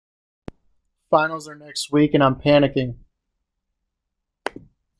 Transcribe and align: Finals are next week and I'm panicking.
Finals 1.11 1.47
are 1.47 1.53
next 1.53 1.91
week 1.91 2.15
and 2.15 2.23
I'm 2.23 2.33
panicking. 2.41 2.97